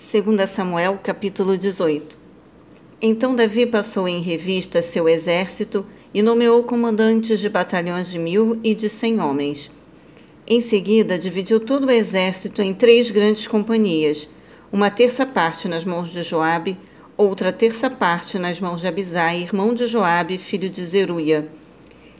[0.00, 2.16] 2 Samuel capítulo 18
[3.02, 8.76] Então Davi passou em revista seu exército e nomeou comandantes de batalhões de mil e
[8.76, 9.68] de cem homens.
[10.46, 14.28] Em seguida, dividiu todo o exército em três grandes companhias,
[14.70, 16.78] uma terça parte nas mãos de Joabe,
[17.16, 21.44] outra terça parte nas mãos de Abisai, irmão de Joabe, filho de Zeruia,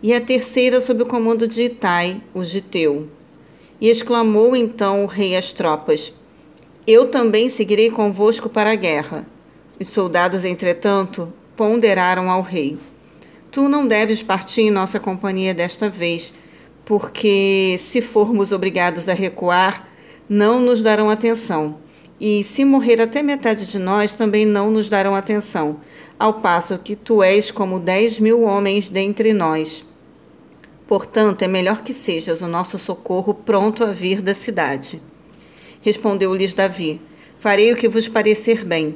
[0.00, 3.06] e a terceira sob o comando de Itai, o giteu.
[3.80, 6.12] E exclamou então o rei às tropas:
[6.86, 9.26] eu também seguirei convosco para a guerra.
[9.80, 12.78] Os soldados, entretanto, ponderaram ao rei:
[13.50, 16.34] Tu não deves partir em nossa companhia desta vez,
[16.84, 19.88] porque se formos obrigados a recuar,
[20.28, 21.78] não nos darão atenção.
[22.20, 25.78] E se morrer até metade de nós, também não nos darão atenção,
[26.18, 29.84] ao passo que tu és como dez mil homens dentre nós.
[30.86, 35.00] Portanto, é melhor que sejas o nosso socorro pronto a vir da cidade.
[35.84, 36.98] Respondeu-lhes Davi:
[37.38, 38.94] Farei o que vos parecer bem.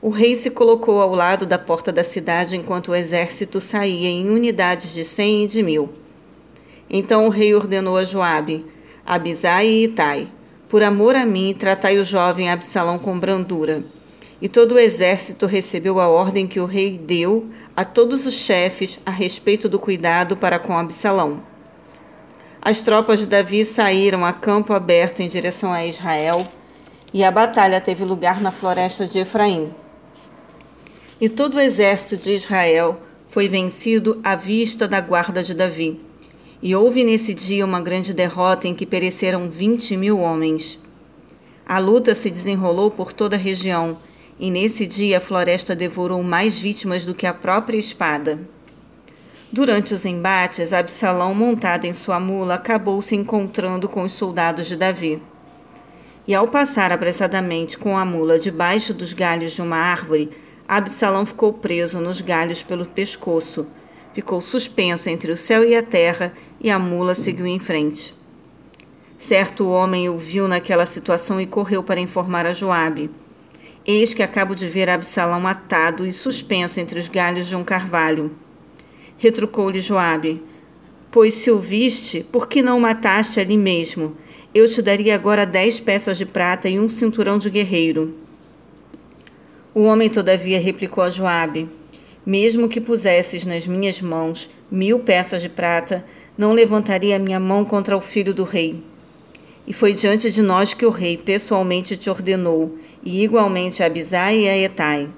[0.00, 4.30] O rei se colocou ao lado da porta da cidade enquanto o exército saía em
[4.30, 5.90] unidades de cem e de mil.
[6.88, 8.64] Então o rei ordenou a Joabe,
[9.04, 10.28] Abisai e Itai:
[10.66, 13.84] Por amor a mim, tratai o jovem Absalão com brandura.
[14.40, 18.98] E todo o exército recebeu a ordem que o rei deu a todos os chefes
[19.04, 21.42] a respeito do cuidado para com Absalão.
[22.60, 26.46] As tropas de Davi saíram a campo aberto em direção a Israel
[27.14, 29.70] e a batalha teve lugar na floresta de Efraim.
[31.20, 36.00] E todo o exército de Israel foi vencido à vista da guarda de Davi.
[36.60, 40.78] E houve nesse dia uma grande derrota em que pereceram vinte mil homens.
[41.64, 43.98] A luta se desenrolou por toda a região,
[44.40, 48.40] e nesse dia a floresta devorou mais vítimas do que a própria espada.
[49.50, 54.76] Durante os embates, Absalão, montado em sua mula, acabou se encontrando com os soldados de
[54.76, 55.22] Davi.
[56.26, 60.30] E ao passar apressadamente com a mula debaixo dos galhos de uma árvore,
[60.68, 63.66] Absalão ficou preso nos galhos pelo pescoço.
[64.12, 68.14] Ficou suspenso entre o céu e a terra, e a mula seguiu em frente.
[69.16, 73.10] Certo homem o viu naquela situação e correu para informar a Joabe.
[73.86, 78.30] Eis que acabo de ver Absalão atado e suspenso entre os galhos de um carvalho.
[79.18, 80.40] Retrucou-lhe Joabe:
[81.10, 84.16] Pois se o viste, por que não o mataste ali mesmo?
[84.54, 88.14] Eu te daria agora dez peças de prata e um cinturão de guerreiro.
[89.74, 91.68] O homem, todavia, replicou a Joabe:
[92.24, 96.04] Mesmo que pusesses nas minhas mãos mil peças de prata,
[96.36, 98.82] não levantaria a minha mão contra o filho do rei.
[99.66, 104.40] E foi diante de nós que o rei pessoalmente te ordenou, e igualmente a Abisai
[104.40, 105.08] e a Etai.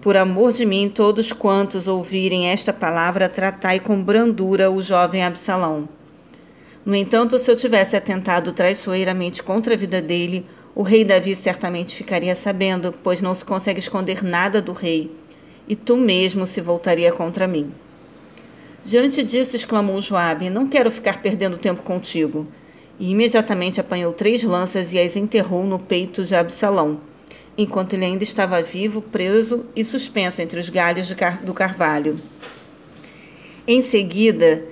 [0.00, 5.88] Por amor de mim, todos quantos ouvirem esta palavra, tratai com brandura o jovem Absalão.
[6.84, 10.44] No entanto, se eu tivesse atentado traiçoeiramente contra a vida dele,
[10.74, 15.10] o rei Davi certamente ficaria sabendo, pois não se consegue esconder nada do rei,
[15.68, 17.72] e tu mesmo se voltaria contra mim.
[18.84, 22.46] Diante disso, exclamou Joabe: Não quero ficar perdendo tempo contigo.
[22.98, 27.00] E imediatamente apanhou três lanças e as enterrou no peito de Absalão
[27.56, 32.16] enquanto ele ainda estava vivo, preso e suspenso entre os galhos do carvalho.
[33.66, 34.64] Em seguida,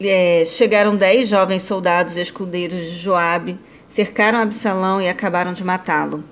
[0.00, 6.24] é, chegaram dez jovens soldados escudeiros de Joabe, cercaram Absalão e acabaram de matá-lo.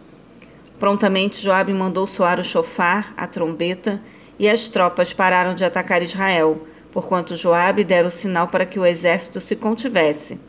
[0.79, 4.01] Prontamente Joabe mandou soar o chofar, a trombeta,
[4.39, 8.87] e as tropas pararam de atacar Israel, porquanto Joabe dera o sinal para que o
[8.87, 10.41] exército se contivesse.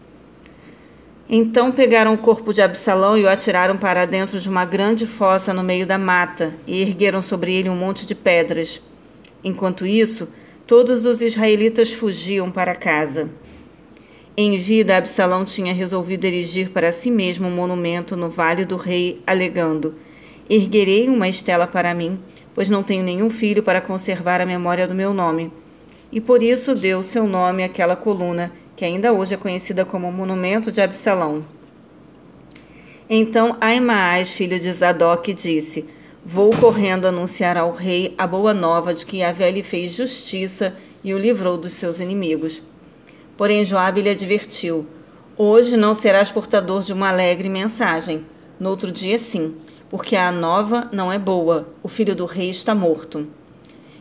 [1.33, 5.53] Então pegaram o corpo de Absalão e o atiraram para dentro de uma grande fossa
[5.53, 8.81] no meio da mata e ergueram sobre ele um monte de pedras.
[9.41, 10.27] Enquanto isso,
[10.67, 13.29] todos os israelitas fugiam para casa.
[14.35, 19.21] Em vida, Absalão tinha resolvido erigir para si mesmo um monumento no Vale do Rei,
[19.25, 19.95] alegando:
[20.49, 22.19] Erguerei uma estela para mim,
[22.53, 25.49] pois não tenho nenhum filho para conservar a memória do meu nome.
[26.11, 30.71] E por isso deu seu nome àquela coluna que ainda hoje é conhecida como Monumento
[30.71, 31.45] de Absalão.
[33.09, 35.85] Então Aimaas, filho de Zadok, disse:
[36.25, 41.13] Vou correndo anunciar ao rei a boa nova de que Yahvé lhe fez justiça e
[41.13, 42.61] o livrou dos seus inimigos.
[43.35, 44.85] Porém Joabe lhe advertiu:
[45.35, 48.25] Hoje não serás portador de uma alegre mensagem.
[48.59, 49.55] No outro dia, sim,
[49.89, 51.67] porque a nova não é boa.
[51.81, 53.27] O filho do rei está morto.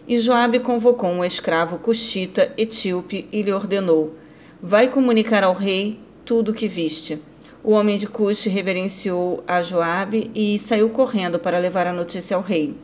[0.07, 4.15] E Joabe convocou um escravo cuxita etíope e lhe ordenou:
[4.63, 7.19] Vai comunicar ao rei tudo o que viste.
[7.65, 12.43] O homem de Cush reverenciou a Joabe e saiu correndo para levar a notícia ao
[12.43, 12.77] rei.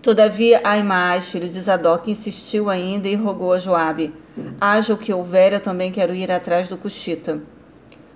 [0.00, 4.14] Todavia, Aimaas, filho de Zadok, insistiu ainda e rogou a Joabe:
[4.58, 7.42] Haja o que houver, eu também quero ir atrás do Cuxita.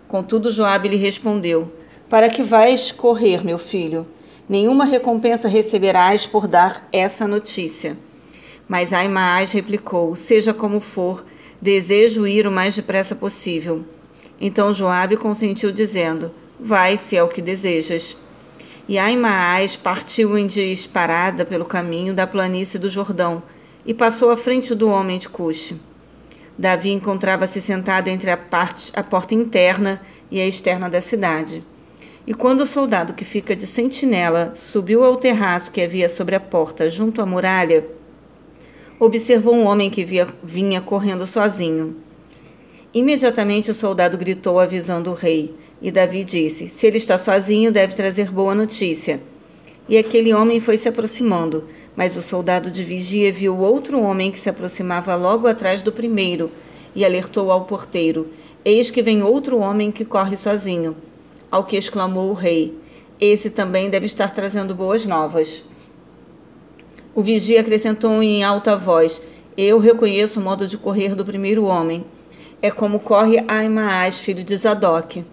[0.09, 1.71] Contudo, Joabe lhe respondeu:
[2.09, 4.09] Para que vais correr, meu filho?
[4.49, 7.95] Nenhuma recompensa receberás por dar essa notícia.
[8.67, 11.25] Mas Aimaas replicou: Seja como for,
[11.61, 13.85] desejo ir o mais depressa possível.
[14.41, 18.17] Então Joabe consentiu, dizendo: Vai, se é o que desejas.
[18.89, 23.43] E Aimaas partiu em disparada pelo caminho da planície do Jordão
[23.85, 25.81] e passou à frente do homem de Cuxi.
[26.59, 30.01] Davi encontrava-se sentado entre a, parte, a porta interna
[30.31, 31.63] e a externa da cidade.
[32.27, 36.41] E quando o soldado que fica de sentinela subiu ao terraço que havia sobre a
[36.41, 37.87] porta, junto à muralha,
[38.99, 41.97] observou um homem que via, vinha correndo sozinho.
[42.95, 45.55] Imediatamente o soldado gritou, avisando o rei.
[45.83, 49.21] E Davi disse: Se ele está sozinho, deve trazer boa notícia.
[49.89, 51.65] E aquele homem foi se aproximando,
[51.95, 56.51] mas o soldado de vigia viu outro homem que se aproximava logo atrás do primeiro
[56.95, 58.29] e alertou ao porteiro:
[58.65, 60.97] Eis que vem outro homem que corre sozinho.
[61.51, 62.75] Ao que exclamou o rei:
[63.21, 65.63] Esse também deve estar trazendo boas novas.
[67.17, 69.23] O vigia acrescentou em alta voz:
[69.57, 72.05] Eu reconheço o modo de correr do primeiro homem.
[72.61, 75.25] É como corre Aimaas, filho de Zadok.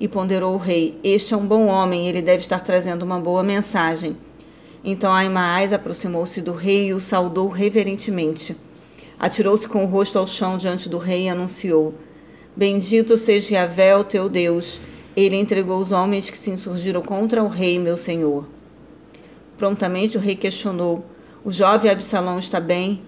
[0.00, 3.42] E ponderou o rei: Este é um bom homem, ele deve estar trazendo uma boa
[3.42, 4.16] mensagem.
[4.82, 8.56] Então Aimaas aproximou-se do rei e o saudou reverentemente.
[9.20, 11.92] Atirou-se com o rosto ao chão diante do rei e anunciou:
[12.56, 14.80] Bendito seja Yahvé, o teu Deus.
[15.14, 18.46] Ele entregou os homens que se insurgiram contra o rei, meu senhor.
[19.58, 21.04] Prontamente o rei questionou:
[21.44, 23.02] o jovem Absalão está bem?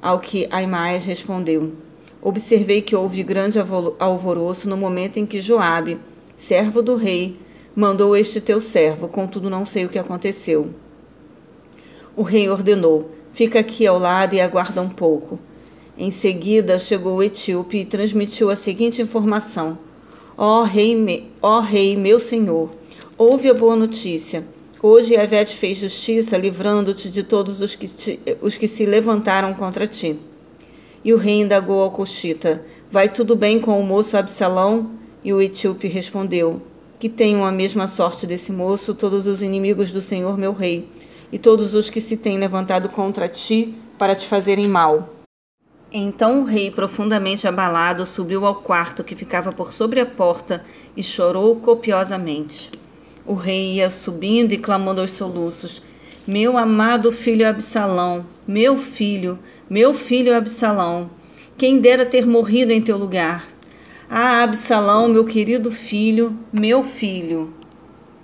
[0.00, 1.72] Ao que Aimaas respondeu:
[2.20, 3.58] Observei que houve grande
[3.98, 5.98] alvoroço no momento em que Joabe,
[6.36, 7.36] servo do rei,
[7.74, 10.74] mandou este teu servo, contudo não sei o que aconteceu.
[12.14, 15.38] O rei ordenou: Fica aqui ao lado e aguarda um pouco.
[15.96, 19.78] Em seguida chegou o etíope e transmitiu a seguinte informação:
[20.36, 22.70] Ó oh, rei, ó oh, rei, meu senhor,
[23.16, 24.44] ouve a boa notícia.
[24.84, 25.14] Hoje
[25.44, 30.18] te fez justiça, livrando-te de todos os que, te, os que se levantaram contra ti.
[31.04, 34.90] E o rei indagou ao Cuxita: Vai tudo bem com o moço Absalão?
[35.22, 36.60] E o etíope respondeu:
[36.98, 40.88] Que tenham a mesma sorte desse moço todos os inimigos do Senhor meu rei,
[41.30, 45.10] e todos os que se têm levantado contra ti para te fazerem mal.
[45.92, 50.64] Então o rei, profundamente abalado, subiu ao quarto que ficava por sobre a porta
[50.96, 52.81] e chorou copiosamente.
[53.24, 55.80] O rei ia subindo e clamando aos soluços:
[56.26, 59.38] Meu amado filho Absalão, meu filho,
[59.70, 61.10] meu filho Absalão,
[61.56, 63.48] quem dera ter morrido em teu lugar.
[64.10, 67.54] Ah, Absalão, meu querido filho, meu filho.